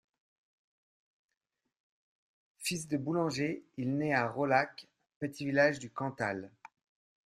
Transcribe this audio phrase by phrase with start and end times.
[2.57, 4.87] Fils de boulangers, il naît à Raulhac,
[5.19, 6.49] petit village du Cantal.